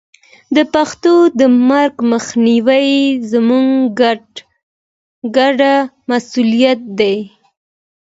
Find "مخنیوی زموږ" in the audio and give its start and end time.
2.11-3.67